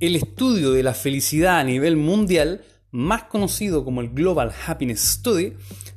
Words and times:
El 0.00 0.14
estudio 0.14 0.70
de 0.70 0.84
la 0.84 0.94
felicidad 0.94 1.58
a 1.58 1.64
nivel 1.64 1.96
mundial, 1.96 2.62
más 2.92 3.24
conocido 3.24 3.84
como 3.84 4.00
el 4.00 4.10
Global 4.10 4.52
Happiness 4.64 5.00
Study, 5.00 5.54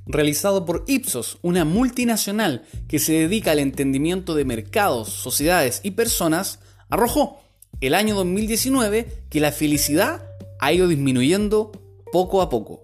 realizado 0.07 0.65
por 0.65 0.85
Ipsos, 0.87 1.37
una 1.43 1.65
multinacional 1.65 2.63
que 2.87 2.97
se 2.97 3.13
dedica 3.13 3.51
al 3.51 3.59
entendimiento 3.59 4.33
de 4.33 4.43
mercados, 4.43 5.09
sociedades 5.09 5.81
y 5.83 5.91
personas, 5.91 6.61
arrojó 6.89 7.41
el 7.79 7.93
año 7.93 8.15
2019 8.15 9.25
que 9.29 9.39
la 9.39 9.51
felicidad 9.51 10.27
ha 10.59 10.73
ido 10.73 10.87
disminuyendo 10.87 11.71
poco 12.11 12.41
a 12.41 12.49
poco. 12.49 12.81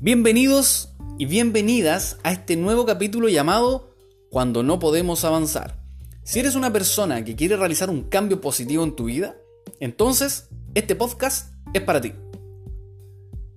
Bienvenidos 0.00 0.88
y 1.20 1.26
bienvenidas 1.26 2.18
a 2.24 2.32
este 2.32 2.56
nuevo 2.56 2.84
capítulo 2.84 3.28
llamado 3.28 3.94
Cuando 4.28 4.64
no 4.64 4.80
podemos 4.80 5.24
avanzar. 5.24 5.84
Si 6.24 6.40
eres 6.40 6.56
una 6.56 6.72
persona 6.72 7.24
que 7.24 7.36
quiere 7.36 7.56
realizar 7.56 7.90
un 7.90 8.02
cambio 8.02 8.40
positivo 8.40 8.82
en 8.82 8.96
tu 8.96 9.04
vida, 9.04 9.36
entonces 9.84 10.48
este 10.74 10.94
podcast 10.94 11.52
es 11.74 11.82
para 11.82 12.00
ti. 12.00 12.14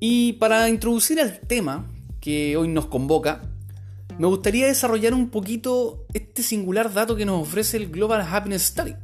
Y 0.01 0.33
para 0.33 0.67
introducir 0.67 1.21
al 1.21 1.39
tema 1.39 1.89
que 2.19 2.57
hoy 2.57 2.67
nos 2.67 2.87
convoca, 2.87 3.43
me 4.19 4.27
gustaría 4.27 4.67
desarrollar 4.67 5.13
un 5.13 5.29
poquito 5.29 6.05
este 6.13 6.43
singular 6.43 6.91
dato 6.93 7.15
que 7.15 7.25
nos 7.25 7.41
ofrece 7.41 7.77
el 7.77 7.87
Global 7.87 8.27
Happiness 8.29 8.63
Study, 8.63 8.95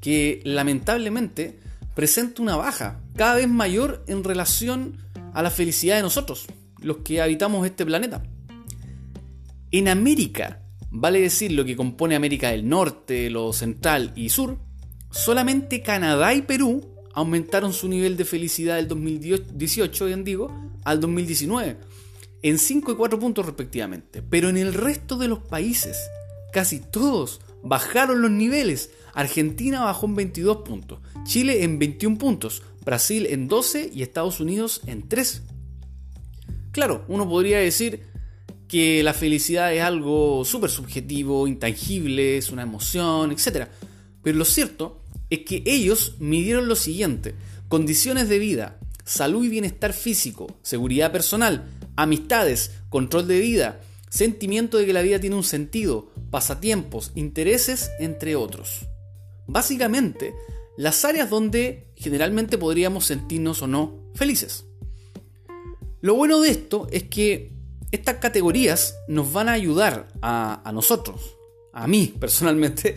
que 0.00 0.40
lamentablemente 0.42 1.60
presenta 1.94 2.42
una 2.42 2.56
baja 2.56 3.00
cada 3.14 3.36
vez 3.36 3.48
mayor 3.48 4.02
en 4.08 4.24
relación 4.24 4.98
a 5.34 5.42
la 5.42 5.50
felicidad 5.50 5.94
de 5.94 6.02
nosotros, 6.02 6.46
los 6.80 6.96
que 6.98 7.22
habitamos 7.22 7.64
este 7.64 7.86
planeta. 7.86 8.24
En 9.70 9.86
América, 9.86 10.62
vale 10.90 11.20
decir 11.20 11.52
lo 11.52 11.64
que 11.64 11.76
compone 11.76 12.16
América 12.16 12.50
del 12.50 12.68
Norte, 12.68 13.30
lo 13.30 13.52
central 13.52 14.12
y 14.16 14.30
sur, 14.30 14.65
solamente 15.16 15.82
Canadá 15.82 16.34
y 16.34 16.42
Perú 16.42 16.84
aumentaron 17.14 17.72
su 17.72 17.88
nivel 17.88 18.16
de 18.16 18.26
felicidad 18.26 18.76
del 18.76 18.88
2018, 18.88 20.04
bien 20.04 20.22
digo, 20.22 20.52
al 20.84 21.00
2019, 21.00 21.78
en 22.42 22.58
5 22.58 22.92
y 22.92 22.94
4 22.94 23.18
puntos 23.18 23.46
respectivamente. 23.46 24.22
Pero 24.22 24.50
en 24.50 24.58
el 24.58 24.74
resto 24.74 25.16
de 25.16 25.28
los 25.28 25.38
países, 25.38 25.96
casi 26.52 26.80
todos 26.80 27.40
bajaron 27.62 28.20
los 28.20 28.30
niveles. 28.30 28.90
Argentina 29.14 29.82
bajó 29.82 30.06
en 30.06 30.16
22 30.16 30.58
puntos, 30.58 31.00
Chile 31.24 31.64
en 31.64 31.78
21 31.78 32.18
puntos, 32.18 32.62
Brasil 32.84 33.26
en 33.30 33.48
12 33.48 33.90
y 33.94 34.02
Estados 34.02 34.38
Unidos 34.40 34.82
en 34.86 35.08
3. 35.08 35.42
Claro, 36.70 37.06
uno 37.08 37.26
podría 37.26 37.58
decir 37.58 38.02
que 38.68 39.02
la 39.02 39.14
felicidad 39.14 39.72
es 39.72 39.80
algo 39.80 40.44
súper 40.44 40.68
subjetivo, 40.68 41.48
intangible, 41.48 42.36
es 42.36 42.50
una 42.50 42.62
emoción, 42.62 43.32
etc. 43.32 43.68
Pero 44.22 44.36
lo 44.36 44.44
cierto 44.44 45.05
es 45.30 45.40
que 45.40 45.62
ellos 45.66 46.16
midieron 46.18 46.68
lo 46.68 46.76
siguiente, 46.76 47.34
condiciones 47.68 48.28
de 48.28 48.38
vida, 48.38 48.78
salud 49.04 49.44
y 49.44 49.48
bienestar 49.48 49.92
físico, 49.92 50.58
seguridad 50.62 51.12
personal, 51.12 51.68
amistades, 51.96 52.72
control 52.88 53.26
de 53.26 53.40
vida, 53.40 53.80
sentimiento 54.08 54.78
de 54.78 54.86
que 54.86 54.92
la 54.92 55.02
vida 55.02 55.20
tiene 55.20 55.36
un 55.36 55.44
sentido, 55.44 56.10
pasatiempos, 56.30 57.12
intereses, 57.14 57.90
entre 57.98 58.36
otros. 58.36 58.86
Básicamente, 59.46 60.34
las 60.76 61.04
áreas 61.04 61.30
donde 61.30 61.92
generalmente 61.96 62.58
podríamos 62.58 63.06
sentirnos 63.06 63.62
o 63.62 63.66
no 63.66 64.10
felices. 64.14 64.66
Lo 66.00 66.14
bueno 66.14 66.40
de 66.40 66.50
esto 66.50 66.86
es 66.90 67.04
que 67.04 67.52
estas 67.90 68.16
categorías 68.16 68.96
nos 69.08 69.32
van 69.32 69.48
a 69.48 69.52
ayudar 69.52 70.08
a, 70.20 70.70
nosotros, 70.72 71.36
a 71.72 71.86
mí 71.86 72.14
personalmente, 72.18 72.96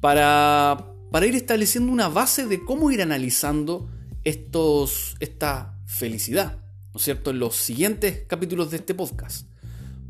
para, 0.00 0.92
para, 1.16 1.28
ir 1.28 1.34
estableciendo 1.34 1.90
una 1.90 2.10
base 2.10 2.44
de 2.44 2.62
cómo 2.62 2.90
ir 2.90 3.00
analizando 3.00 3.88
estos, 4.22 5.16
esta 5.18 5.80
felicidad, 5.86 6.58
¿no 6.92 6.98
es 6.98 7.04
cierto?, 7.04 7.30
en 7.30 7.38
los 7.38 7.56
siguientes 7.56 8.24
capítulos 8.26 8.70
de 8.70 8.76
este 8.76 8.92
podcast, 8.92 9.48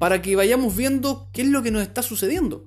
para 0.00 0.20
que 0.20 0.34
vayamos 0.34 0.74
viendo 0.74 1.30
qué 1.32 1.42
es 1.42 1.48
lo 1.48 1.62
que 1.62 1.70
nos 1.70 1.82
está 1.82 2.02
sucediendo. 2.02 2.66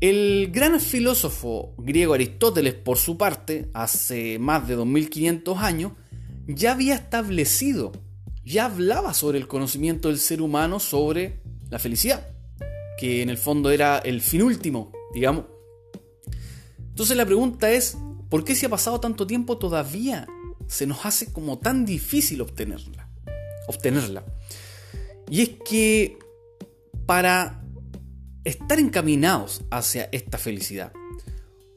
El 0.00 0.50
gran 0.50 0.80
filósofo 0.80 1.76
griego 1.78 2.14
Aristóteles, 2.14 2.74
por 2.74 2.98
su 2.98 3.16
parte, 3.16 3.70
hace 3.74 4.40
más 4.40 4.66
de 4.66 4.74
2500 4.74 5.56
años, 5.58 5.92
ya 6.48 6.72
había 6.72 6.96
establecido, 6.96 7.92
ya 8.44 8.64
hablaba 8.64 9.14
sobre 9.14 9.38
el 9.38 9.46
conocimiento 9.46 10.08
del 10.08 10.18
ser 10.18 10.42
humano 10.42 10.80
sobre 10.80 11.42
la 11.70 11.78
felicidad, 11.78 12.26
que 12.98 13.22
en 13.22 13.30
el 13.30 13.38
fondo 13.38 13.70
era 13.70 13.98
el 13.98 14.20
fin 14.20 14.42
último, 14.42 14.90
digamos. 15.14 15.57
Entonces 16.98 17.16
la 17.16 17.26
pregunta 17.26 17.70
es, 17.70 17.96
¿por 18.28 18.42
qué 18.42 18.56
si 18.56 18.66
ha 18.66 18.68
pasado 18.68 18.98
tanto 18.98 19.24
tiempo 19.24 19.56
todavía 19.56 20.26
se 20.66 20.84
nos 20.84 21.06
hace 21.06 21.32
como 21.32 21.56
tan 21.60 21.86
difícil 21.86 22.40
obtenerla? 22.40 23.08
Obtenerla. 23.68 24.24
Y 25.30 25.42
es 25.42 25.50
que 25.64 26.18
para 27.06 27.62
estar 28.42 28.80
encaminados 28.80 29.62
hacia 29.70 30.08
esta 30.10 30.38
felicidad. 30.38 30.92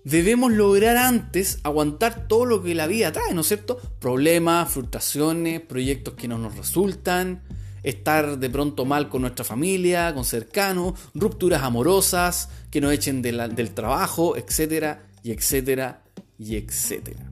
Debemos 0.04 0.54
lograr 0.54 0.98
antes 0.98 1.60
aguantar 1.62 2.28
todo 2.28 2.46
lo 2.46 2.64
que 2.64 2.74
la 2.74 2.88
vida 2.88 3.12
trae, 3.12 3.36
¿no 3.36 3.42
es 3.42 3.48
cierto? 3.48 3.78
Problemas, 4.00 4.72
frustraciones, 4.72 5.62
proyectos 5.62 6.16
que 6.16 6.28
no 6.28 6.40
nos 6.40 6.58
resultan, 6.58 7.44
estar 7.84 8.40
de 8.40 8.50
pronto 8.50 8.86
mal 8.86 9.08
con 9.08 9.22
nuestra 9.22 9.46
familia, 9.46 10.16
con 10.16 10.26
cercanos, 10.26 11.00
rupturas 11.14 11.62
amorosas, 11.62 12.50
que 12.72 12.82
nos 12.82 12.92
echen 12.92 13.22
del 13.22 13.72
trabajo, 13.76 14.36
etcétera, 14.36 15.11
y 15.24 15.32
etcétera, 15.32 16.04
y 16.38 16.56
etcétera. 16.56 17.32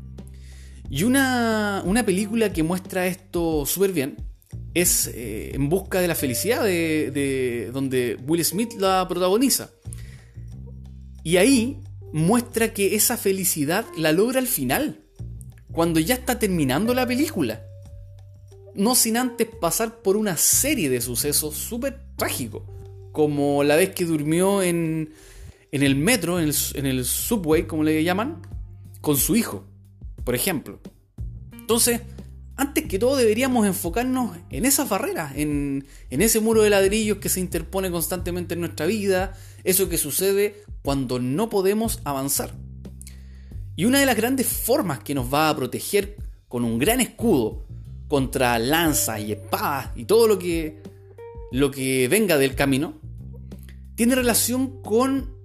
Y 0.90 1.04
una, 1.04 1.84
una 1.86 2.04
película 2.04 2.52
que 2.52 2.64
muestra 2.64 3.06
esto 3.06 3.66
súper 3.66 3.92
bien 3.92 4.30
es 4.74 5.10
eh, 5.14 5.52
En 5.54 5.70
busca 5.70 6.00
de 6.00 6.08
la 6.08 6.16
felicidad, 6.16 6.64
de, 6.64 7.70
donde 7.74 8.18
Will 8.28 8.44
Smith 8.44 8.74
la 8.78 9.08
protagoniza. 9.08 9.72
Y 11.24 11.38
ahí 11.38 11.82
muestra 12.14 12.74
que 12.74 12.96
esa 12.96 13.18
felicidad 13.18 13.86
la 13.98 14.12
logra 14.12 14.40
al 14.40 14.48
final, 14.48 15.04
cuando 15.72 16.00
ya 16.00 16.16
está 16.16 16.40
terminando 16.40 16.94
la 16.94 17.06
película. 17.06 17.64
No 18.76 18.96
sin 18.96 19.18
antes 19.18 19.48
pasar 19.60 20.02
por 20.02 20.16
una 20.16 20.38
serie 20.38 20.90
de 20.90 21.02
sucesos 21.02 21.56
súper 21.56 22.00
trágicos, 22.16 22.64
como 23.12 23.64
la 23.64 23.76
vez 23.76 23.90
que 23.90 24.06
durmió 24.06 24.62
en, 24.62 25.12
en 25.72 25.84
el 25.84 25.96
metro, 25.96 26.40
en 26.40 26.50
el, 26.50 26.56
en 26.76 27.06
subway, 27.06 27.68
como 27.68 27.84
le 27.84 28.04
llaman, 28.04 28.42
con 29.02 29.18
su 29.18 29.36
hijo, 29.36 29.66
por 30.24 30.36
ejemplo. 30.36 30.80
Entonces, 31.54 32.02
antes 32.60 32.86
que 32.88 33.00
todo 33.00 33.16
deberíamos 33.16 33.66
enfocarnos 33.66 34.36
en 34.50 34.66
esas 34.66 34.90
barreras, 34.90 35.34
en, 35.36 35.86
ese 36.10 36.40
muro 36.42 36.64
de 36.64 36.70
ladrillos 36.70 37.20
que 37.20 37.30
se 37.30 37.40
interpone 37.40 37.90
constantemente 37.92 38.56
en 38.56 38.60
nuestra 38.60 38.86
vida, 38.86 39.34
eso 39.64 39.88
que 39.88 39.98
sucede 39.98 40.64
cuando 40.82 41.20
no 41.20 41.50
podemos 41.50 42.02
avanzar. 42.04 42.52
Y 43.76 43.86
una 43.86 44.00
de 44.00 44.06
las 44.06 44.18
grandes 44.18 44.48
formas 44.48 45.00
que 45.00 45.16
nos 45.16 45.34
va 45.34 45.50
a 45.50 45.56
proteger 45.56 46.18
con 46.50 46.66
un 46.66 46.80
gran 46.80 47.00
escudo 47.00 47.66
contra 48.10 48.60
lanzas 48.60 49.22
y 49.22 49.32
espadas 49.32 49.92
y 49.96 50.04
todo 50.04 50.28
lo 50.28 50.38
que, 50.38 50.82
lo 51.52 51.72
que 51.72 52.10
venga 52.10 52.38
del 52.38 52.56
camino, 52.56 52.96
tiene 53.96 54.16
relación 54.16 54.82
con 54.82 55.39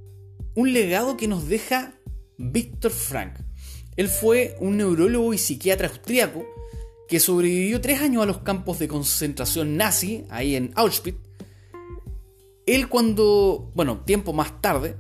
un 0.54 0.72
legado 0.72 1.16
que 1.16 1.28
nos 1.28 1.48
deja 1.48 1.94
Víctor 2.38 2.90
Frank. 2.90 3.34
Él 3.96 4.08
fue 4.08 4.56
un 4.60 4.76
neurólogo 4.76 5.34
y 5.34 5.38
psiquiatra 5.38 5.88
austríaco 5.88 6.44
que 7.08 7.20
sobrevivió 7.20 7.80
tres 7.80 8.00
años 8.00 8.22
a 8.22 8.26
los 8.26 8.38
campos 8.38 8.78
de 8.78 8.88
concentración 8.88 9.76
nazi, 9.76 10.24
ahí 10.30 10.56
en 10.56 10.72
Auschwitz, 10.74 11.18
él 12.66 12.88
cuando, 12.88 13.70
bueno, 13.74 14.00
tiempo 14.00 14.32
más 14.32 14.60
tarde, 14.62 14.96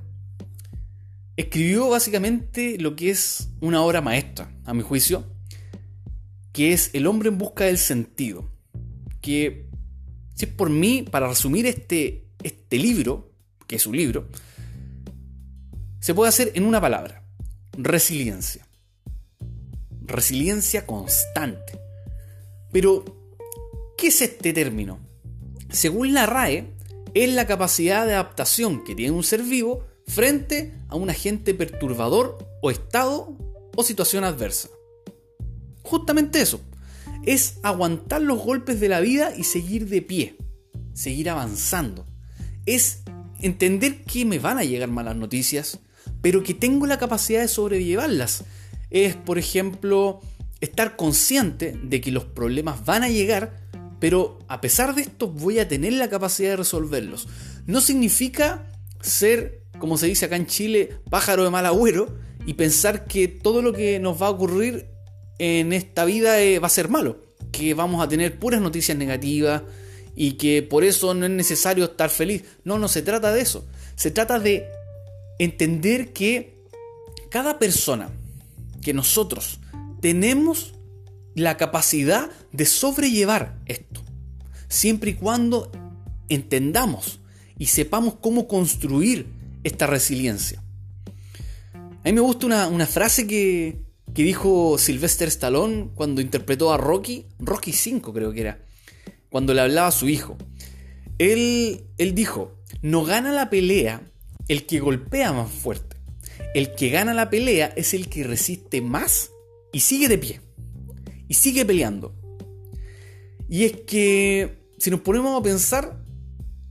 escribió 1.36 1.88
básicamente 1.88 2.76
lo 2.78 2.94
que 2.94 3.10
es 3.10 3.48
una 3.60 3.82
obra 3.82 4.00
maestra, 4.00 4.54
a 4.64 4.74
mi 4.74 4.82
juicio, 4.82 5.24
que 6.52 6.72
es 6.72 6.90
El 6.92 7.06
hombre 7.06 7.30
en 7.30 7.38
busca 7.38 7.64
del 7.64 7.78
sentido. 7.78 8.50
Que, 9.20 9.66
si 10.34 10.44
es 10.44 10.52
por 10.52 10.68
mí, 10.68 11.02
para 11.10 11.28
resumir 11.28 11.66
este, 11.66 12.28
este 12.42 12.78
libro, 12.78 13.32
que 13.66 13.76
es 13.76 13.86
un 13.86 13.96
libro, 13.96 14.28
se 16.04 16.12
puede 16.12 16.28
hacer 16.28 16.52
en 16.54 16.66
una 16.66 16.82
palabra, 16.82 17.22
resiliencia. 17.78 18.68
Resiliencia 20.02 20.84
constante. 20.84 21.80
Pero, 22.70 23.06
¿qué 23.96 24.08
es 24.08 24.20
este 24.20 24.52
término? 24.52 24.98
Según 25.70 26.12
la 26.12 26.26
RAE, 26.26 26.74
es 27.14 27.32
la 27.32 27.46
capacidad 27.46 28.04
de 28.04 28.12
adaptación 28.12 28.84
que 28.84 28.94
tiene 28.94 29.12
un 29.12 29.24
ser 29.24 29.44
vivo 29.44 29.82
frente 30.06 30.74
a 30.88 30.96
un 30.96 31.08
agente 31.08 31.54
perturbador 31.54 32.36
o 32.60 32.70
estado 32.70 33.38
o 33.74 33.82
situación 33.82 34.24
adversa. 34.24 34.68
Justamente 35.84 36.42
eso, 36.42 36.60
es 37.24 37.60
aguantar 37.62 38.20
los 38.20 38.44
golpes 38.44 38.78
de 38.78 38.90
la 38.90 39.00
vida 39.00 39.34
y 39.34 39.44
seguir 39.44 39.88
de 39.88 40.02
pie, 40.02 40.36
seguir 40.92 41.30
avanzando. 41.30 42.04
Es 42.66 43.04
entender 43.40 44.04
que 44.04 44.26
me 44.26 44.38
van 44.38 44.58
a 44.58 44.64
llegar 44.64 44.90
malas 44.90 45.16
noticias, 45.16 45.80
pero 46.24 46.42
que 46.42 46.54
tengo 46.54 46.86
la 46.86 46.98
capacidad 46.98 47.42
de 47.42 47.48
sobrellevarlas 47.48 48.44
es, 48.88 49.14
por 49.14 49.38
ejemplo, 49.38 50.22
estar 50.62 50.96
consciente 50.96 51.78
de 51.82 52.00
que 52.00 52.10
los 52.10 52.24
problemas 52.24 52.86
van 52.86 53.02
a 53.02 53.10
llegar, 53.10 53.60
pero 54.00 54.38
a 54.48 54.62
pesar 54.62 54.94
de 54.94 55.02
esto 55.02 55.28
voy 55.28 55.58
a 55.58 55.68
tener 55.68 55.92
la 55.92 56.08
capacidad 56.08 56.52
de 56.52 56.56
resolverlos. 56.56 57.28
No 57.66 57.82
significa 57.82 58.72
ser, 59.02 59.64
como 59.78 59.98
se 59.98 60.06
dice 60.06 60.24
acá 60.24 60.36
en 60.36 60.46
Chile, 60.46 60.96
pájaro 61.10 61.44
de 61.44 61.50
mal 61.50 61.66
agüero 61.66 62.18
y 62.46 62.54
pensar 62.54 63.04
que 63.04 63.28
todo 63.28 63.60
lo 63.60 63.74
que 63.74 64.00
nos 64.00 64.22
va 64.22 64.28
a 64.28 64.30
ocurrir 64.30 64.86
en 65.38 65.74
esta 65.74 66.06
vida 66.06 66.40
eh, 66.40 66.58
va 66.58 66.68
a 66.68 66.70
ser 66.70 66.88
malo, 66.88 67.20
que 67.52 67.74
vamos 67.74 68.02
a 68.02 68.08
tener 68.08 68.38
puras 68.38 68.62
noticias 68.62 68.96
negativas 68.96 69.60
y 70.16 70.38
que 70.38 70.62
por 70.62 70.84
eso 70.84 71.12
no 71.12 71.26
es 71.26 71.32
necesario 71.32 71.84
estar 71.84 72.08
feliz. 72.08 72.44
No, 72.64 72.78
no 72.78 72.88
se 72.88 73.02
trata 73.02 73.30
de 73.30 73.42
eso. 73.42 73.66
Se 73.94 74.10
trata 74.10 74.38
de 74.38 74.64
entender 75.38 76.12
que 76.12 76.62
cada 77.30 77.58
persona 77.58 78.10
que 78.82 78.92
nosotros 78.94 79.60
tenemos 80.00 80.74
la 81.34 81.56
capacidad 81.56 82.30
de 82.52 82.66
sobrellevar 82.66 83.58
esto, 83.66 84.04
siempre 84.68 85.12
y 85.12 85.14
cuando 85.14 85.72
entendamos 86.28 87.20
y 87.58 87.66
sepamos 87.66 88.16
cómo 88.20 88.46
construir 88.46 89.26
esta 89.64 89.86
resiliencia. 89.86 90.62
A 91.74 92.04
mí 92.04 92.12
me 92.12 92.20
gusta 92.20 92.46
una, 92.46 92.86
frase 92.86 93.26
que, 93.26 93.80
que, 94.14 94.22
dijo 94.22 94.76
Sylvester 94.78 95.28
Stallone 95.28 95.88
cuando 95.94 96.20
interpretó 96.20 96.72
a 96.72 96.76
Rocky, 96.76 97.26
Rocky 97.38 97.72
5 97.72 98.12
creo 98.12 98.32
que 98.32 98.42
era, 98.42 98.64
cuando 99.30 99.54
le 99.54 99.62
hablaba 99.62 99.88
a 99.88 99.92
su 99.92 100.08
hijo. 100.08 100.36
Él, 101.18 101.86
él 101.96 102.14
dijo, 102.14 102.54
no 102.82 103.04
gana 103.04 103.32
la 103.32 103.48
pelea 103.48 104.02
el 104.48 104.66
que 104.66 104.80
golpea 104.80 105.32
más 105.32 105.50
fuerte. 105.50 105.96
El 106.54 106.74
que 106.74 106.90
gana 106.90 107.14
la 107.14 107.30
pelea 107.30 107.72
es 107.76 107.94
el 107.94 108.08
que 108.08 108.24
resiste 108.24 108.80
más 108.80 109.30
y 109.72 109.80
sigue 109.80 110.08
de 110.08 110.18
pie. 110.18 110.40
Y 111.28 111.34
sigue 111.34 111.64
peleando. 111.64 112.14
Y 113.48 113.64
es 113.64 113.72
que, 113.86 114.58
si 114.78 114.90
nos 114.90 115.00
ponemos 115.00 115.38
a 115.38 115.42
pensar, 115.42 116.00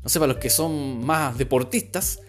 no 0.01 0.09
sé, 0.09 0.19
para 0.19 0.33
los 0.33 0.41
que 0.41 0.49
son 0.49 1.05
más 1.05 1.37
deportistas, 1.37 2.21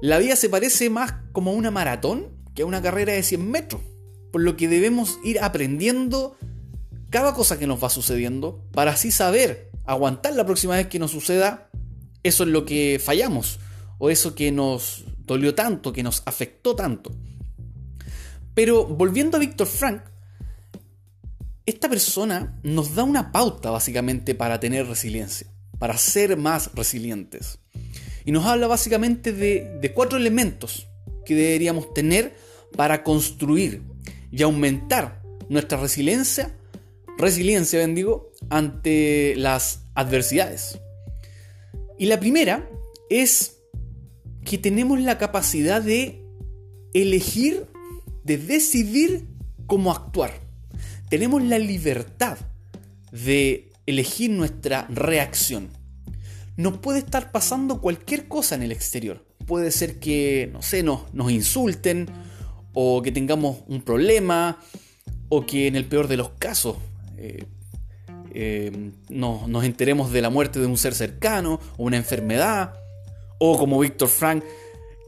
la 0.00 0.18
vida 0.18 0.36
se 0.36 0.48
parece 0.48 0.90
más 0.90 1.14
como 1.32 1.50
a 1.50 1.54
una 1.54 1.70
maratón 1.70 2.28
que 2.54 2.62
a 2.62 2.66
una 2.66 2.82
carrera 2.82 3.12
de 3.12 3.22
100 3.22 3.50
metros. 3.50 3.82
Por 4.32 4.42
lo 4.42 4.56
que 4.56 4.68
debemos 4.68 5.18
ir 5.24 5.40
aprendiendo 5.40 6.36
cada 7.10 7.34
cosa 7.34 7.58
que 7.58 7.66
nos 7.66 7.82
va 7.82 7.90
sucediendo 7.90 8.62
para 8.72 8.92
así 8.92 9.10
saber 9.10 9.70
aguantar 9.86 10.34
la 10.34 10.44
próxima 10.44 10.76
vez 10.76 10.86
que 10.88 10.98
nos 10.98 11.12
suceda 11.12 11.70
eso 12.22 12.42
es 12.42 12.50
lo 12.50 12.66
que 12.66 13.00
fallamos 13.02 13.58
o 13.98 14.10
eso 14.10 14.34
que 14.34 14.50
nos 14.50 15.04
dolió 15.18 15.54
tanto, 15.54 15.92
que 15.92 16.02
nos 16.02 16.22
afectó 16.24 16.74
tanto. 16.74 17.12
Pero 18.54 18.86
volviendo 18.86 19.36
a 19.36 19.40
Víctor 19.40 19.66
Frank, 19.66 20.02
esta 21.66 21.88
persona 21.88 22.58
nos 22.62 22.94
da 22.94 23.04
una 23.04 23.30
pauta 23.30 23.70
básicamente 23.70 24.34
para 24.34 24.58
tener 24.58 24.86
resiliencia, 24.86 25.46
para 25.78 25.98
ser 25.98 26.36
más 26.36 26.74
resilientes. 26.74 27.58
Y 28.24 28.32
nos 28.32 28.46
habla 28.46 28.66
básicamente 28.66 29.32
de, 29.32 29.92
cuatro 29.94 30.18
elementos 30.18 30.88
que 31.26 31.34
deberíamos 31.34 31.92
tener 31.92 32.34
para 32.74 33.04
construir 33.04 33.82
y 34.30 34.42
aumentar 34.42 35.22
nuestra 35.50 35.78
resiliencia, 35.78 36.56
resiliencia 37.18 37.78
bendigo, 37.78 38.32
ante 38.48 39.34
las 39.36 39.82
adversidades. 39.94 40.78
Y 41.98 42.06
la 42.06 42.18
primera 42.18 42.68
es 43.10 43.57
que 44.48 44.58
tenemos 44.58 45.00
la 45.00 45.18
capacidad 45.18 45.82
de 45.82 46.24
elegir, 46.94 47.66
de 48.24 48.38
decidir 48.38 49.26
cómo 49.66 49.92
actuar. 49.92 50.32
Tenemos 51.10 51.42
la 51.42 51.58
libertad 51.58 52.38
de 53.12 53.70
elegir 53.86 54.30
nuestra 54.30 54.86
reacción 54.88 55.70
nos 56.58 56.78
puede 56.78 56.98
estar 56.98 57.30
pasando 57.30 57.80
cualquier 57.80 58.26
cosa 58.26 58.56
en 58.56 58.64
el 58.64 58.72
exterior. 58.72 59.24
Puede 59.46 59.70
ser 59.70 60.00
que, 60.00 60.50
no 60.52 60.60
sé, 60.60 60.82
nos, 60.82 61.14
nos 61.14 61.30
insulten, 61.30 62.06
o 62.74 63.00
que 63.00 63.12
tengamos 63.12 63.58
un 63.68 63.80
problema, 63.80 64.58
o 65.28 65.46
que 65.46 65.68
en 65.68 65.76
el 65.76 65.84
peor 65.84 66.08
de 66.08 66.16
los 66.16 66.30
casos 66.30 66.76
eh, 67.16 67.44
eh, 68.34 68.90
nos 69.08 69.64
enteremos 69.64 70.10
de 70.10 70.20
la 70.20 70.30
muerte 70.30 70.58
de 70.58 70.66
un 70.66 70.76
ser 70.76 70.94
cercano, 70.94 71.60
o 71.76 71.84
una 71.84 71.96
enfermedad, 71.96 72.74
o 73.38 73.58
como 73.58 73.78
Víctor 73.80 74.08
Frank, 74.08 74.44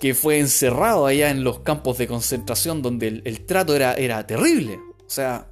que 0.01 0.15
fue 0.15 0.39
encerrado 0.39 1.07
allá 1.07 1.31
en 1.31 1.45
los 1.45 1.61
campos 1.61 1.99
de 1.99 2.07
concentración 2.07 2.83
donde 2.83 3.23
el, 3.25 3.41
trato 3.47 3.77
era, 3.77 3.95
era 3.95 4.27
terrible. 4.27 4.79
O 5.07 5.11
sea, 5.11 5.51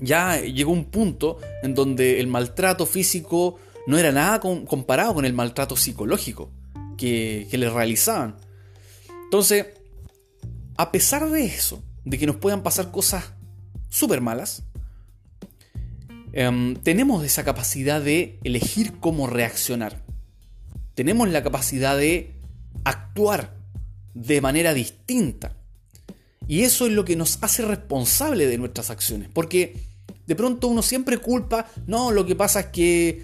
ya 0.00 0.40
llegó 0.40 0.72
un 0.72 0.86
punto 0.86 1.38
en 1.62 1.74
donde 1.74 2.20
el 2.20 2.26
maltrato 2.26 2.86
físico 2.86 3.58
no 3.86 3.98
era 3.98 4.12
nada 4.12 4.40
comparado 4.40 5.14
con 5.14 5.24
el 5.24 5.32
maltrato 5.32 5.76
psicológico 5.76 6.50
que, 6.96 7.48
le 7.50 7.70
realizaban. 7.70 8.36
Entonces, 9.24 9.66
a 10.76 10.92
pesar 10.92 11.30
de 11.30 11.44
eso, 11.44 11.82
de 12.04 12.18
que 12.18 12.26
nos 12.26 12.36
puedan 12.36 12.62
pasar 12.62 12.90
cosas 12.90 13.32
súper 13.88 14.20
malas, 14.20 14.64
em, 16.32 16.74
tenemos 16.76 17.24
esa 17.24 17.44
capacidad 17.44 18.00
de 18.00 18.38
elegir 18.44 18.94
cómo 19.00 19.26
reaccionar. 19.26 20.04
Tenemos 20.96 21.28
la 21.28 21.42
capacidad 21.42 21.96
de 21.96 22.32
actuar 22.84 23.54
de 24.14 24.40
manera 24.40 24.72
distinta. 24.72 25.54
Y 26.48 26.62
eso 26.62 26.86
es 26.86 26.92
lo 26.92 27.04
que 27.04 27.16
nos 27.16 27.38
hace 27.42 27.62
responsable 27.62 28.46
de 28.46 28.56
nuestras 28.56 28.88
acciones. 28.88 29.28
Porque 29.30 29.76
de 30.26 30.34
pronto 30.34 30.68
uno 30.68 30.80
siempre 30.80 31.18
culpa, 31.18 31.68
no, 31.86 32.12
lo 32.12 32.24
que 32.24 32.34
pasa 32.34 32.60
es 32.60 32.66
que 32.66 33.22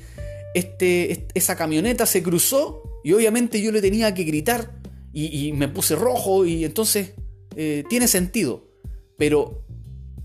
este, 0.55 1.27
esa 1.33 1.57
camioneta 1.57 2.05
se 2.05 2.23
cruzó 2.23 3.01
y 3.03 3.15
obviamente 3.15 3.63
yo 3.63 3.73
le 3.73 3.81
tenía 3.81 4.13
que 4.13 4.25
gritar 4.25 4.71
y, 5.15 5.53
me 5.53 5.69
puse 5.69 5.97
rojo 5.97 6.45
y 6.45 6.67
entonces 6.67 7.13
eh, 7.57 7.85
tiene 7.89 8.07
sentido. 8.07 8.69
Pero 9.17 9.65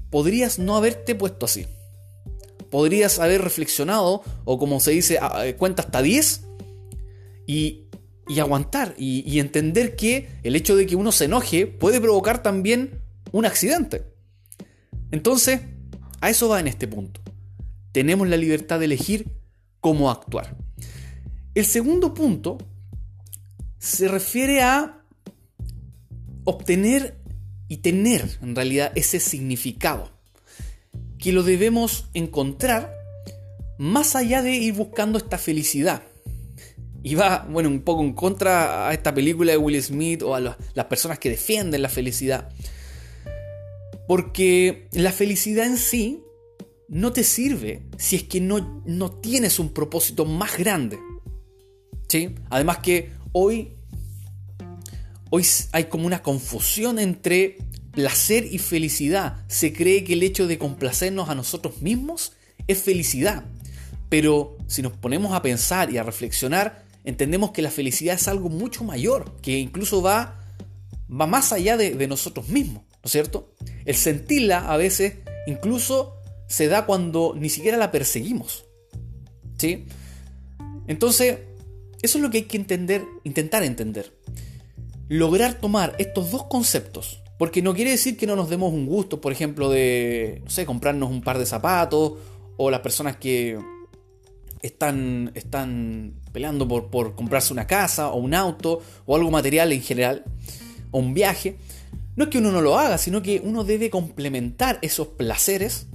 podrías 0.10 0.60
no 0.60 0.76
haberte 0.76 1.16
puesto 1.16 1.46
así. 1.46 1.66
Podrías 2.70 3.20
haber 3.20 3.42
reflexionado 3.42 4.22
o 4.44 4.60
como 4.60 4.82
se 4.82 4.92
dice, 4.92 5.18
cuenta 5.58 5.84
hasta 5.84 6.02
10 6.02 6.47
y, 7.48 7.86
aguantar 8.40 8.94
y 8.98 9.40
entender 9.40 9.96
que 9.96 10.30
el 10.44 10.56
hecho 10.56 10.76
de 10.76 10.86
que 10.86 10.96
uno 10.96 11.12
se 11.12 11.26
enoje 11.26 11.66
puede 11.66 12.00
provocar 12.00 12.44
también 12.44 13.02
un 13.32 13.46
accidente. 13.46 14.06
Entonces, 15.12 15.62
a 16.22 16.30
eso 16.30 16.50
va 16.50 16.60
en 16.60 16.68
este 16.68 16.88
punto. 16.88 17.22
Tenemos 17.92 18.28
la 18.28 18.38
libertad 18.38 18.80
de 18.80 18.86
elegir 18.86 19.32
cómo 19.80 20.12
actuar. 20.12 20.56
El 21.56 21.66
segundo 21.66 22.14
punto 22.14 22.58
se 23.80 24.08
refiere 24.08 24.62
a 24.62 25.02
obtener 26.44 27.18
y 27.68 27.78
tener 27.78 28.38
en 28.42 28.56
realidad 28.56 28.92
ese 28.96 29.20
significado 29.20 30.12
que 31.18 31.32
lo 31.32 31.44
debemos 31.44 32.10
encontrar 32.14 32.94
más 33.78 34.16
allá 34.16 34.42
de 34.42 34.52
ir 34.52 34.74
buscando 34.74 35.18
esta 35.18 35.38
felicidad. 35.38 36.04
Y 37.08 37.16
va, 37.16 37.48
bueno, 37.50 37.70
un 37.70 37.84
poco 37.84 38.04
en 38.04 38.12
contra 38.12 38.90
a 38.90 38.94
esta 38.94 39.14
película 39.14 39.54
de 39.54 39.58
Will 39.58 39.82
Smith 39.82 40.22
o 40.24 40.36
a 40.36 40.42
las 40.42 40.86
personas 40.90 41.20
que 41.20 41.30
defienden 41.30 41.82
la 41.82 41.88
felicidad. 41.88 42.50
Porque 44.10 44.90
la 44.92 45.14
felicidad 45.14 45.66
en 45.66 45.78
sí 45.78 46.22
no 46.90 47.14
te 47.14 47.24
sirve 47.24 47.84
si 47.98 48.18
es 48.18 48.24
que 48.24 48.42
no, 48.42 48.84
no 48.86 49.10
tienes 49.10 49.58
un 49.58 49.70
propósito 49.70 50.26
más 50.26 50.58
grande. 50.58 51.00
¿Sí? 52.10 52.36
Además 52.50 52.80
que 52.80 53.14
hoy, 53.32 53.72
hoy 55.30 55.46
hay 55.72 55.86
como 55.86 56.08
una 56.08 56.22
confusión 56.22 57.00
entre 57.00 57.58
placer 57.94 58.46
y 58.52 58.58
felicidad. 58.58 59.46
Se 59.48 59.72
cree 59.72 60.04
que 60.04 60.12
el 60.12 60.24
hecho 60.24 60.46
de 60.46 60.58
complacernos 60.58 61.30
a 61.30 61.36
nosotros 61.36 61.82
mismos 61.82 62.34
es 62.68 62.84
felicidad. 62.84 63.46
Pero 64.10 64.58
si 64.68 64.82
nos 64.82 64.92
ponemos 64.92 65.34
a 65.34 65.42
pensar 65.42 65.90
y 65.90 65.98
a 65.98 66.04
reflexionar, 66.04 66.86
entendemos 67.08 67.52
que 67.52 67.62
la 67.62 67.72
felicidad 67.72 68.16
es 68.16 68.28
algo 68.28 68.50
mucho 68.50 68.84
mayor, 68.84 69.38
que 69.42 69.58
incluso 69.58 70.02
va, 70.02 70.44
va 71.10 71.26
más 71.26 71.54
allá 71.54 71.78
de, 71.78 71.96
de 71.96 72.08
nosotros 72.08 72.50
mismos, 72.50 72.84
¿no 72.84 73.06
es 73.06 73.12
cierto? 73.14 73.54
El 73.86 73.96
sentirla 73.96 74.70
a 74.70 74.76
veces 74.76 75.20
incluso 75.48 76.18
se 76.48 76.68
da 76.68 76.86
cuando 76.86 77.34
ni 77.34 77.48
siquiera 77.48 77.78
la 77.78 77.92
perseguimos. 77.92 78.66
¿Sí? 79.58 79.86
Entonces, 80.88 81.40
eso 82.02 82.18
es 82.18 82.22
lo 82.22 82.30
que 82.30 82.40
hay 82.40 82.44
que 82.44 82.58
entender, 82.58 83.06
intentar 83.24 83.64
entender. 83.64 84.14
Lograr 85.08 85.54
tomar 85.62 85.96
estos 86.00 86.30
dos 86.32 86.44
conceptos, 86.44 87.24
porque 87.40 87.62
no 87.62 87.74
quiere 87.74 87.92
decir 87.92 88.18
que 88.18 88.28
no 88.28 88.36
nos 88.36 88.50
demos 88.50 88.74
un 88.74 88.86
gusto, 88.86 89.22
por 89.22 89.32
ejemplo, 89.32 89.70
de, 89.70 90.42
no 90.44 90.50
sé, 90.50 90.66
comprarnos 90.66 91.10
un 91.10 91.22
par 91.22 91.40
de 91.40 91.46
zapatos, 91.46 92.16
o 92.58 92.70
las 92.70 92.82
personas 92.82 93.16
que 93.16 93.58
están, 94.62 95.32
están 95.36 96.14
peleando 96.32 96.68
por, 96.68 96.90
por 96.90 97.16
comprarse 97.16 97.54
una 97.54 97.68
casa, 97.68 98.10
o 98.10 98.18
un 98.18 98.34
auto, 98.34 98.82
o 99.06 99.16
algo 99.16 99.32
material 99.32 99.72
en 99.72 99.82
general, 99.82 100.24
o 100.92 101.00
un 101.00 101.14
viaje. 101.14 101.58
no 102.16 102.26
es 102.26 102.30
que 102.30 102.40
uno 102.40 102.52
no 102.52 102.62
lo 102.62 102.78
haga, 102.78 102.98
sino 102.98 103.22
que 103.22 103.42
uno 103.44 103.64
debe 103.64 103.90
complementar 103.90 104.80
esos 104.82 105.08
placeres 105.08 105.88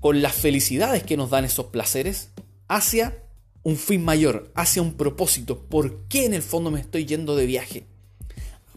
con 0.00 0.22
las 0.22 0.34
felicidades 0.34 1.02
que 1.02 1.16
nos 1.16 1.30
dan 1.30 1.44
esos 1.44 1.66
placeres 1.66 2.30
hacia 2.68 3.22
un 3.62 3.76
fin 3.76 4.04
mayor, 4.04 4.50
hacia 4.54 4.82
un 4.82 4.94
propósito. 4.94 5.58
¿Por 5.58 6.04
qué 6.08 6.24
en 6.24 6.34
el 6.34 6.42
fondo 6.42 6.70
me 6.70 6.80
estoy 6.80 7.04
yendo 7.04 7.36
de 7.36 7.46
viaje? 7.46 7.84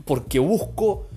Porque 0.05 0.39
busco 0.39 1.07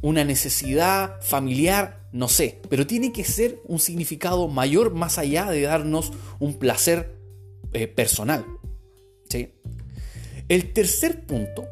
una 0.00 0.24
necesidad 0.24 1.20
familiar, 1.20 2.00
no 2.12 2.28
sé, 2.28 2.60
pero 2.68 2.86
tiene 2.86 3.12
que 3.12 3.24
ser 3.24 3.60
un 3.66 3.80
significado 3.80 4.48
mayor 4.48 4.94
más 4.94 5.18
allá 5.18 5.50
de 5.50 5.62
darnos 5.62 6.12
un 6.38 6.54
placer 6.54 7.17
eh, 7.72 7.86
personal. 7.86 8.44
¿sí? 9.28 9.52
El 10.48 10.72
tercer 10.72 11.26
punto 11.26 11.66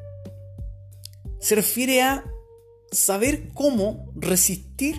se 1.40 1.54
refiere 1.54 2.02
a 2.02 2.24
saber 2.90 3.48
cómo 3.54 4.12
resistir 4.16 4.96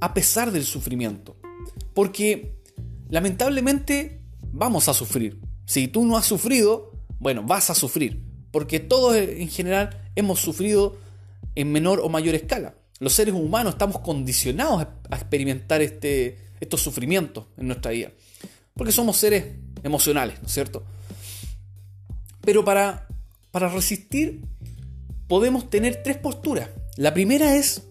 a 0.00 0.14
pesar 0.14 0.52
del 0.52 0.64
sufrimiento. 0.64 1.36
Porque 1.94 2.56
lamentablemente 3.08 4.20
vamos 4.52 4.88
a 4.88 4.94
sufrir. 4.94 5.40
Si 5.66 5.88
tú 5.88 6.04
no 6.04 6.16
has 6.16 6.26
sufrido, 6.26 6.92
bueno, 7.18 7.42
vas 7.42 7.70
a 7.70 7.74
sufrir. 7.74 8.22
Porque 8.50 8.80
todos 8.80 9.16
en 9.16 9.48
general 9.48 10.10
hemos 10.14 10.40
sufrido 10.40 10.96
en 11.54 11.72
menor 11.72 12.00
o 12.00 12.08
mayor 12.08 12.34
escala. 12.34 12.74
Los 13.00 13.14
seres 13.14 13.34
humanos 13.34 13.74
estamos 13.74 14.00
condicionados 14.00 14.86
a 15.10 15.16
experimentar 15.16 15.82
este, 15.82 16.38
estos 16.60 16.80
sufrimientos 16.80 17.46
en 17.56 17.68
nuestra 17.68 17.90
vida. 17.90 18.12
Porque 18.74 18.92
somos 18.92 19.16
seres 19.16 19.44
emocionales, 19.84 20.40
¿no 20.42 20.48
es 20.48 20.54
cierto? 20.54 20.82
Pero 22.40 22.64
para, 22.64 23.06
para 23.50 23.68
resistir 23.68 24.40
podemos 25.28 25.70
tener 25.70 26.02
tres 26.02 26.18
posturas. 26.18 26.70
La 26.96 27.14
primera 27.14 27.56
es 27.56 27.86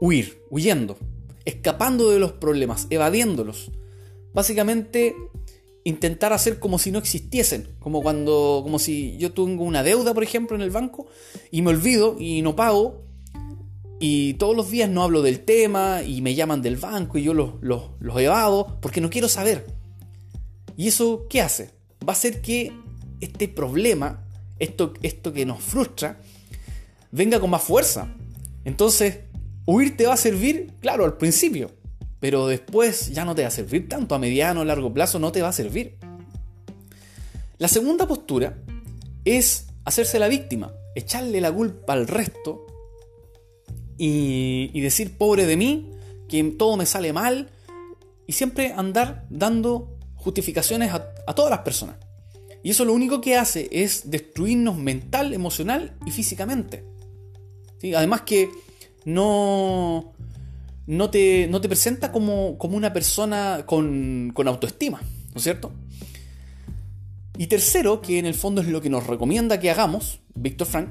huir, 0.00 0.42
huyendo, 0.50 0.98
escapando 1.44 2.10
de 2.10 2.18
los 2.18 2.32
problemas, 2.32 2.86
evadiéndolos. 2.90 3.70
Básicamente 4.32 5.14
intentar 5.84 6.32
hacer 6.32 6.58
como 6.58 6.78
si 6.78 6.90
no 6.90 6.98
existiesen, 6.98 7.68
como 7.78 8.02
cuando 8.02 8.60
como 8.62 8.78
si 8.78 9.16
yo 9.18 9.32
tengo 9.32 9.64
una 9.64 9.82
deuda, 9.82 10.14
por 10.14 10.22
ejemplo, 10.22 10.56
en 10.56 10.62
el 10.62 10.70
banco 10.70 11.06
y 11.50 11.62
me 11.62 11.70
olvido 11.70 12.16
y 12.18 12.42
no 12.42 12.56
pago 12.56 13.02
y 14.04 14.34
todos 14.34 14.56
los 14.56 14.68
días 14.68 14.90
no 14.90 15.04
hablo 15.04 15.22
del 15.22 15.44
tema 15.44 16.02
y 16.02 16.22
me 16.22 16.34
llaman 16.34 16.60
del 16.60 16.76
banco 16.76 17.18
y 17.18 17.22
yo 17.22 17.34
los, 17.34 17.54
los, 17.60 18.20
evado 18.20 18.78
porque 18.80 19.00
no 19.00 19.10
quiero 19.10 19.28
saber. 19.28 19.81
¿Y 20.76 20.88
eso 20.88 21.26
qué 21.28 21.40
hace? 21.40 21.70
Va 22.06 22.12
a 22.12 22.16
hacer 22.16 22.40
que 22.40 22.72
este 23.20 23.48
problema, 23.48 24.26
esto, 24.58 24.94
esto 25.02 25.32
que 25.32 25.46
nos 25.46 25.62
frustra, 25.62 26.20
venga 27.10 27.40
con 27.40 27.50
más 27.50 27.62
fuerza. 27.62 28.14
Entonces, 28.64 29.20
huir 29.66 29.96
te 29.96 30.06
va 30.06 30.14
a 30.14 30.16
servir, 30.16 30.72
claro, 30.80 31.04
al 31.04 31.16
principio, 31.16 31.70
pero 32.20 32.46
después 32.46 33.12
ya 33.12 33.24
no 33.24 33.34
te 33.34 33.42
va 33.42 33.48
a 33.48 33.52
servir 33.52 33.88
tanto, 33.88 34.14
a 34.14 34.18
mediano 34.18 34.60
o 34.60 34.64
largo 34.64 34.92
plazo 34.92 35.18
no 35.18 35.32
te 35.32 35.42
va 35.42 35.48
a 35.48 35.52
servir. 35.52 35.98
La 37.58 37.68
segunda 37.68 38.06
postura 38.06 38.58
es 39.24 39.66
hacerse 39.84 40.18
la 40.18 40.28
víctima, 40.28 40.72
echarle 40.94 41.40
la 41.40 41.52
culpa 41.52 41.92
al 41.92 42.08
resto 42.08 42.66
y, 43.98 44.80
decir 44.80 45.16
pobre 45.16 45.46
de 45.46 45.56
mí, 45.56 45.90
que 46.28 46.42
todo 46.44 46.76
me 46.76 46.86
sale 46.86 47.12
mal 47.12 47.50
y 48.26 48.32
siempre 48.32 48.72
andar 48.72 49.26
dando 49.30 49.96
justificaciones 50.22 50.92
a, 50.92 51.34
todas 51.34 51.50
las 51.50 51.60
personas. 51.60 51.96
Y 52.62 52.70
eso 52.70 52.84
lo 52.84 52.92
único 52.92 53.20
que 53.20 53.36
hace 53.36 53.68
es 53.72 54.10
destruirnos 54.10 54.78
mental, 54.78 55.34
emocional 55.34 55.96
y 56.06 56.12
físicamente. 56.12 56.84
Además 57.96 58.22
que 58.22 58.48
no, 59.04 60.12
no, 60.86 61.10
te, 61.10 61.48
no 61.48 61.60
te 61.60 61.68
presenta 61.68 62.12
como, 62.12 62.56
como, 62.56 62.76
una 62.76 62.92
persona 62.92 63.64
con, 63.66 64.30
con 64.32 64.46
autoestima, 64.46 65.00
¿no 65.00 65.38
es 65.38 65.42
cierto? 65.42 65.72
Y 67.36 67.48
tercero, 67.48 68.00
que 68.00 68.20
en 68.20 68.26
el 68.26 68.34
fondo 68.34 68.60
es 68.60 68.68
lo 68.68 68.80
que 68.80 68.90
nos 68.90 69.08
recomienda 69.08 69.58
que 69.58 69.70
hagamos, 69.70 70.20
Víctor 70.34 70.68
Frank, 70.68 70.88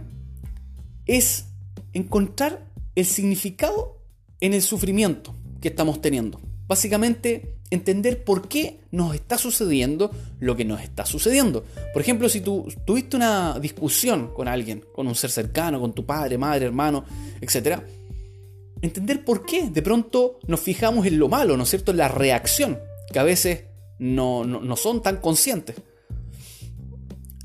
es 1.06 1.46
encontrar 1.94 2.68
el 2.96 3.06
significado 3.06 4.02
en 4.42 4.54
el 4.54 4.62
sufrimiento 4.62 5.34
que 5.62 5.70
estamos 5.70 6.02
teniendo. 6.02 6.42
Básicamente, 6.72 7.58
entender 7.70 8.24
por 8.24 8.48
qué 8.48 8.80
nos 8.92 9.13
está 9.13 9.38
sucediendo 9.38 10.10
lo 10.40 10.56
que 10.56 10.63
nos 10.63 10.80
está 10.80 11.06
sucediendo. 11.06 11.66
Por 11.92 12.01
ejemplo, 12.01 12.30
si 12.30 12.40
tú 12.40 12.66
tuviste 12.86 13.18
una 13.18 13.60
discusión 13.60 14.34
con 14.34 14.48
alguien, 14.48 14.82
con 14.96 15.06
un 15.06 15.13
ser 15.13 15.32
cercano, 15.32 15.82
con 15.82 15.92
tu 15.92 16.06
padre, 16.06 16.38
madre, 16.38 16.68
hermano, 16.68 17.04
etc. 17.42 17.82
Entender 18.82 19.25
por 19.25 19.46
qué 19.46 19.70
de 19.70 19.82
pronto 19.82 20.40
nos 20.48 20.62
fijamos 20.62 21.06
en 21.06 21.20
lo 21.20 21.28
malo, 21.28 21.58
¿no 21.58 21.63
es 21.63 21.70
cierto? 21.70 21.92
En 21.92 21.98
la 21.98 22.08
reacción, 22.08 22.80
que 23.12 23.20
a 23.20 23.24
veces 23.24 23.66
no, 24.00 24.46
no 24.46 24.75
son 24.78 25.01
tan 25.01 25.18
conscientes. 25.18 25.75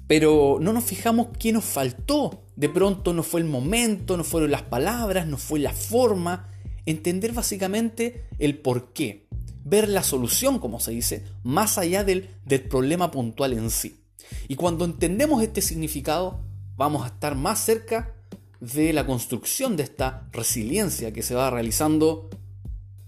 Pero 0.06 0.58
no 0.60 0.72
nos 0.72 0.84
fijamos 0.84 1.30
qué 1.36 1.52
nos 1.52 1.64
faltó. 1.64 2.44
De 2.54 2.68
pronto 2.68 3.12
no 3.12 3.24
fue 3.24 3.40
el 3.40 3.48
momento, 3.48 4.16
no 4.16 4.22
fueron 4.22 4.52
las 4.52 4.62
palabras, 4.62 5.26
no 5.26 5.36
fue 5.36 5.58
la 5.58 5.72
forma. 5.72 6.48
Entender 6.86 7.32
básicamente 7.32 8.24
el 8.38 8.58
por 8.58 8.92
qué. 8.92 9.26
Ver 9.64 9.88
la 9.88 10.02
solución, 10.02 10.58
como 10.58 10.80
se 10.80 10.92
dice, 10.92 11.24
más 11.42 11.76
allá 11.78 12.04
del, 12.04 12.30
del 12.44 12.62
problema 12.62 13.10
puntual 13.10 13.52
en 13.52 13.70
sí. 13.70 14.00
Y 14.48 14.54
cuando 14.54 14.84
entendemos 14.84 15.42
este 15.42 15.60
significado, 15.60 16.40
vamos 16.76 17.04
a 17.04 17.08
estar 17.08 17.34
más 17.34 17.64
cerca 17.64 18.14
de 18.60 18.92
la 18.92 19.06
construcción 19.06 19.76
de 19.76 19.82
esta 19.82 20.28
resiliencia 20.32 21.12
que 21.12 21.22
se 21.22 21.34
va 21.34 21.50
realizando, 21.50 22.30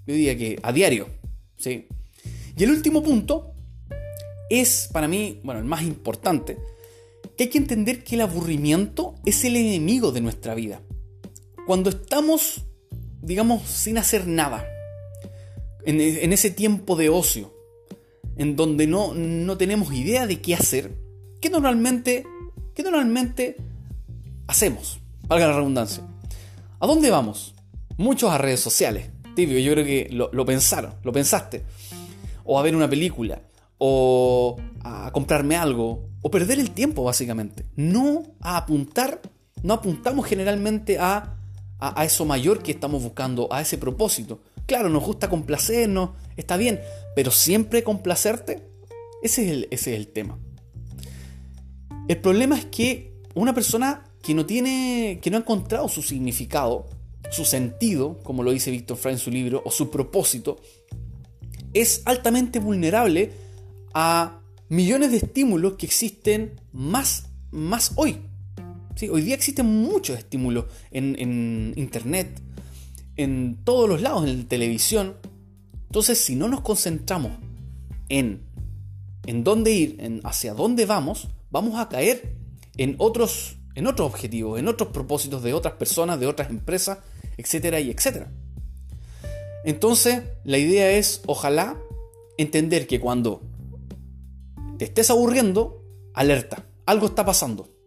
yo 0.07 0.15
diría 0.15 0.37
que 0.37 0.59
a 0.63 0.73
diario. 0.73 1.09
¿sí? 1.57 1.87
Y 2.57 2.65
el 2.65 2.71
último 2.71 3.03
punto 3.03 3.55
es 4.51 4.89
para 4.93 5.09
mí, 5.09 5.41
bueno, 5.45 5.61
el 5.61 5.67
más 5.67 5.83
importante, 5.83 6.59
que 7.37 7.45
hay 7.45 7.51
que 7.51 7.59
entender 7.59 8.03
que 8.03 8.17
el 8.17 8.23
aburrimiento 8.23 9.15
es 9.25 9.45
el 9.45 9.57
enemigo 9.57 10.13
de 10.13 10.21
nuestra 10.21 10.55
vida. 10.55 10.81
Cuando 11.67 11.91
estamos, 11.91 12.65
digamos, 13.29 13.63
sin 13.69 13.99
hacer 13.99 14.27
nada, 14.27 14.67
en, 15.85 16.33
ese 16.33 16.51
tiempo 16.51 16.97
de 16.97 17.11
ocio, 17.11 17.55
en 18.37 18.57
donde 18.57 18.87
no, 18.87 19.13
no 19.15 19.59
tenemos 19.59 19.93
idea 19.93 20.27
de 20.27 20.41
qué 20.41 20.55
hacer, 20.55 20.93
¿qué 21.41 21.51
normalmente, 21.51 22.25
qué 22.75 22.83
normalmente 22.83 23.57
hacemos? 24.47 25.01
Valga 25.27 25.47
la 25.47 25.57
redundancia. 25.57 26.05
¿A 26.81 26.87
dónde 26.87 27.11
vamos? 27.11 27.55
Muchos 27.99 28.31
a 28.33 28.39
redes 28.39 28.61
sociales. 28.61 29.11
Tibio, 29.37 29.59
yo 29.59 29.73
creo 29.73 29.85
que 29.85 30.09
lo, 30.11 30.31
lo 30.33 30.47
pensaron, 30.47 30.95
lo 31.05 31.13
pensaste. 31.13 31.65
O 32.45 32.59
a 32.59 32.63
ver 32.63 32.75
una 32.75 32.89
película, 32.89 33.43
o 33.77 34.57
a 34.83 35.11
comprarme 35.13 35.57
algo, 35.57 36.09
o 36.23 36.31
perder 36.31 36.59
el 36.59 36.71
tiempo 36.71 37.05
básicamente. 37.05 37.67
No 37.77 38.23
a 38.41 38.57
apuntar, 38.57 39.21
no 39.63 39.75
apuntamos 39.75 40.27
generalmente 40.27 40.99
a, 40.99 41.38
a, 41.79 42.05
eso 42.05 42.25
mayor 42.25 42.63
que 42.63 42.73
estamos 42.73 43.03
buscando, 43.03 43.49
a 43.53 43.61
ese 43.61 43.79
propósito. 43.79 44.41
Claro, 44.67 44.89
nos 44.89 45.05
gusta 45.05 45.29
complacernos, 45.29 46.11
está 46.37 46.57
bien, 46.57 46.81
pero 47.15 47.31
siempre 47.31 47.83
complacerte, 47.83 48.69
ese 49.23 49.45
es 49.45 49.53
el, 49.53 49.69
ese 49.71 49.95
es 49.95 49.99
el 49.99 50.09
tema. 50.09 50.39
El 52.09 52.19
problema 52.19 52.57
es 52.57 52.67
que 52.67 53.13
una 53.35 53.55
persona 53.55 54.05
que 54.23 54.35
no 54.35 54.47
tiene, 54.47 55.21
que 55.23 55.31
no 55.31 55.37
ha 55.37 55.41
encontrado 55.41 55.89
su 55.89 56.03
significado, 56.03 56.87
su 57.31 57.45
sentido, 57.45 58.19
como 58.23 58.43
lo 58.43 58.51
dice 58.51 58.71
Víctor 58.71 58.97
Frank 58.97 59.15
en 59.15 59.19
su 59.19 59.31
libro, 59.31 59.63
o 59.65 59.71
su 59.71 59.91
propósito, 59.91 60.61
es 61.75 62.03
altamente 62.05 62.59
vulnerable 62.59 63.33
a 63.95 64.41
millones 64.69 65.11
de 65.11 65.19
estímulos 65.19 65.75
que 65.75 65.87
existen 65.87 66.61
más, 66.73 67.27
más 67.51 67.93
hoy. 67.97 68.21
¿Sí? 68.99 69.09
Hoy 69.09 69.23
día 69.23 69.37
existen 69.37 69.67
muchos 69.67 70.19
estímulos 70.19 70.65
en, 70.91 71.73
internet, 71.77 72.43
en 73.15 73.57
todos 73.63 73.89
los 73.89 74.03
lados, 74.03 74.27
en 74.27 74.39
la 74.39 74.49
televisión. 74.49 75.15
Entonces, 75.87 76.19
si 76.19 76.35
no 76.35 76.49
nos 76.49 76.63
concentramos 76.63 77.31
en, 78.09 78.43
en 79.25 79.45
dónde 79.45 79.71
ir, 79.71 80.21
hacia 80.25 80.53
dónde 80.53 80.85
vamos, 80.85 81.29
vamos 81.53 81.79
a 81.79 81.89
caer 81.89 82.35
en 82.77 82.97
otros, 82.99 83.59
en 83.77 83.87
otros 83.87 84.09
objetivos, 84.09 84.59
en 84.59 84.67
otros 84.67 84.89
propósitos 84.89 85.45
de 85.45 85.55
otras 85.55 85.75
personas, 85.75 86.19
de 86.19 86.27
otras 86.27 86.51
empresas, 86.51 86.99
etcétera 87.37 87.79
y 87.79 87.93
etcétera. 87.93 88.33
Entonces, 89.65 90.25
la 90.43 90.59
idea 90.59 90.91
es, 90.91 91.23
ojalá, 91.27 91.79
entender 92.37 92.89
que 92.89 92.99
cuando 92.99 93.43
te 94.77 94.87
estés 94.87 95.09
aburriendo, 95.09 95.85
alerta. 96.15 96.67
Algo 96.85 97.07
está 97.07 97.25
pasando. 97.25 97.78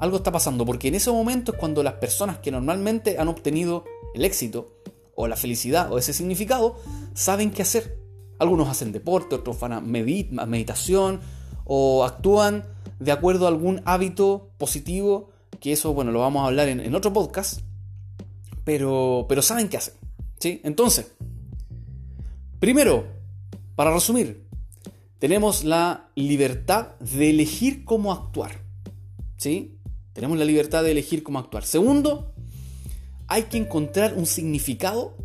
Algo 0.00 0.16
está 0.16 0.32
pasando, 0.32 0.64
porque 0.66 0.88
en 0.88 0.94
ese 0.94 1.10
momento 1.10 1.52
es 1.52 1.58
cuando 1.58 1.82
las 1.82 1.94
personas 1.94 2.38
que 2.38 2.50
normalmente 2.50 3.18
han 3.18 3.28
obtenido 3.28 3.84
el 4.14 4.24
éxito, 4.24 4.74
o 5.14 5.28
la 5.28 5.36
felicidad, 5.36 5.92
o 5.92 5.98
ese 5.98 6.12
significado, 6.12 6.76
saben 7.12 7.50
qué 7.50 7.62
hacer. 7.62 7.98
Algunos 8.38 8.68
hacen 8.68 8.90
deporte, 8.90 9.34
otros 9.34 9.60
van 9.60 9.72
a 9.74 9.80
meditación, 9.80 11.20
o 11.64 12.04
actúan 12.04 12.64
de 12.98 13.12
acuerdo 13.12 13.44
a 13.44 13.48
algún 13.48 13.82
hábito 13.84 14.50
positivo, 14.56 15.30
que 15.60 15.72
eso, 15.72 15.92
bueno, 15.92 16.10
lo 16.10 16.20
vamos 16.20 16.42
a 16.42 16.46
hablar 16.46 16.68
en, 16.68 16.80
en 16.80 16.94
otro 16.94 17.12
podcast. 17.12 17.60
pero, 18.64 19.26
pero 19.28 19.42
saben 19.42 19.68
qué 19.68 19.76
hacer. 19.76 19.94
¿sí? 20.38 20.60
Entonces, 20.64 21.12
primero, 22.58 23.06
para 23.74 23.92
resumir, 23.92 24.46
tenemos 25.18 25.64
la 25.64 26.08
libertad 26.14 26.98
de 26.98 27.30
elegir 27.30 27.84
cómo 27.84 28.12
actuar. 28.12 28.52
¿sí? 29.36 29.79
Tenemos 30.20 30.36
la 30.36 30.44
libertad 30.44 30.84
de 30.84 30.90
elegir 30.90 31.22
cómo 31.22 31.38
actuar. 31.38 31.64
Segundo, 31.64 32.34
hay 33.26 33.44
que 33.44 33.56
encontrar 33.56 34.12
un 34.18 34.26
significado 34.26 35.16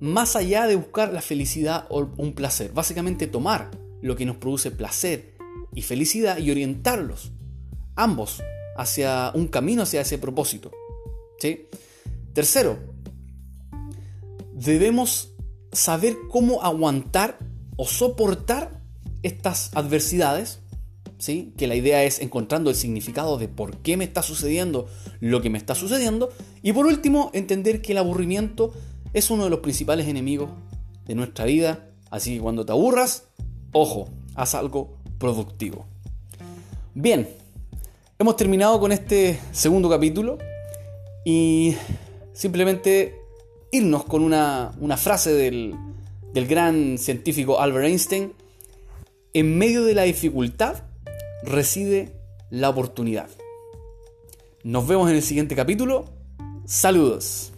más 0.00 0.34
allá 0.34 0.66
de 0.66 0.76
buscar 0.76 1.12
la 1.12 1.20
felicidad 1.20 1.84
o 1.90 2.08
un 2.16 2.32
placer. 2.32 2.72
Básicamente 2.72 3.26
tomar 3.26 3.70
lo 4.00 4.16
que 4.16 4.24
nos 4.24 4.36
produce 4.36 4.70
placer 4.70 5.34
y 5.74 5.82
felicidad 5.82 6.38
y 6.38 6.50
orientarlos, 6.50 7.32
ambos, 7.96 8.42
hacia 8.78 9.30
un 9.34 9.46
camino 9.46 9.82
hacia 9.82 10.00
ese 10.00 10.16
propósito. 10.16 10.70
¿sí? 11.38 11.66
Tercero, 12.32 12.78
debemos 14.54 15.34
saber 15.70 16.16
cómo 16.30 16.62
aguantar 16.62 17.38
o 17.76 17.86
soportar 17.86 18.80
estas 19.22 19.70
adversidades, 19.74 20.60
¿sí? 21.20 21.52
que 21.56 21.66
la 21.66 21.76
idea 21.76 22.02
es 22.02 22.20
encontrando 22.20 22.70
el 22.70 22.76
significado 22.76 23.38
de 23.38 23.46
por 23.46 23.76
qué 23.78 23.96
me 23.96 24.04
está 24.04 24.22
sucediendo 24.22 24.88
lo 25.20 25.40
que 25.40 25.50
me 25.50 25.58
está 25.58 25.74
sucediendo. 25.74 26.30
Y 26.62 26.72
por 26.72 26.86
último, 26.86 27.30
entender 27.34 27.82
que 27.82 27.92
el 27.92 27.98
aburrimiento 27.98 28.72
es 29.12 29.30
uno 29.30 29.44
de 29.44 29.50
los 29.50 29.60
principales 29.60 30.08
enemigos 30.08 30.50
de 31.06 31.14
nuestra 31.14 31.44
vida. 31.44 31.90
Así 32.10 32.34
que 32.34 32.40
cuando 32.40 32.64
te 32.64 32.72
aburras, 32.72 33.28
ojo, 33.72 34.08
haz 34.34 34.54
algo 34.54 34.96
productivo. 35.18 35.86
Bien, 36.94 37.28
hemos 38.18 38.36
terminado 38.36 38.80
con 38.80 38.90
este 38.90 39.38
segundo 39.52 39.88
capítulo 39.88 40.38
y 41.24 41.76
simplemente 42.32 43.14
irnos 43.70 44.04
con 44.04 44.22
una, 44.22 44.72
frase 44.96 45.32
del, 45.34 45.74
del 46.32 46.46
gran 46.46 46.96
científico 46.98 47.60
Albert 47.60 47.86
Einstein. 47.86 48.32
En 49.32 49.58
medio 49.58 49.84
de 49.84 49.94
la 49.94 50.02
dificultad 50.02 50.89
reside 51.42 52.12
la 52.50 52.68
oportunidad. 52.68 53.28
Nos 54.62 54.86
vemos 54.86 55.08
en 55.10 55.16
el 55.16 55.22
siguiente 55.22 55.56
capítulo. 55.56 56.04
Saludos. 56.66 57.49